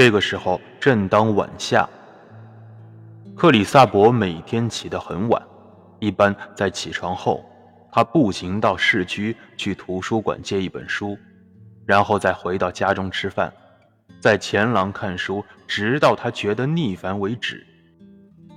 [0.00, 1.86] 这个时候正当晚夏，
[3.36, 5.42] 克里萨伯每天起得很晚，
[5.98, 7.44] 一般在起床后，
[7.92, 11.18] 他步行到市区去图书馆借一本书，
[11.84, 13.52] 然后再回到家中吃饭，
[14.18, 17.62] 在前廊看书，直到他觉得腻烦为止。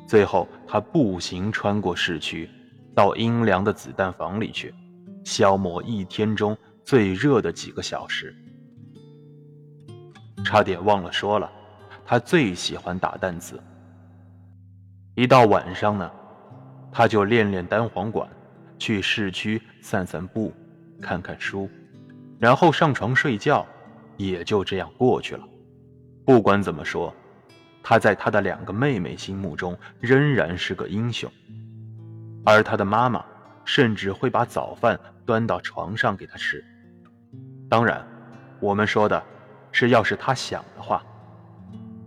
[0.08, 2.50] 最后，他步行穿过市区，
[2.96, 4.74] 到阴凉的子弹房里去，
[5.26, 8.34] 消磨一天中最热的几个小时。
[10.44, 11.52] 差点忘了说了，
[12.06, 13.62] 他最喜欢打弹子。
[15.16, 16.12] 一到晚上呢，
[16.92, 18.28] 他就练练单簧管，
[18.78, 20.54] 去市区散散步，
[21.02, 21.70] 看看书，
[22.40, 23.66] 然后上床睡觉，
[24.18, 25.44] 也就这样过去了。
[26.26, 27.14] 不管怎么说。
[27.86, 31.30] 他在他的两个妹妹心目中仍然是个英雄，
[32.46, 33.22] 而他的妈妈
[33.66, 36.64] 甚至会把早饭端到床上给他吃。
[37.70, 38.02] 当然，
[38.62, 39.22] 我们说的
[39.74, 41.04] 是要是他想的话。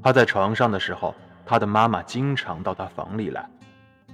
[0.02, 1.14] 他在床上的时候，
[1.44, 3.46] 他的妈妈经常到他房里来，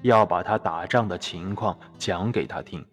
[0.03, 2.85] 要把他打仗的情况讲给他听。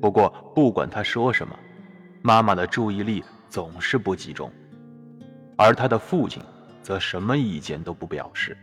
[0.00, 1.56] 不过，不管他说什么，
[2.20, 4.50] 妈妈的注意力总是不集中，
[5.56, 6.42] 而他的父亲。
[6.82, 8.58] 则什么意见都不表示。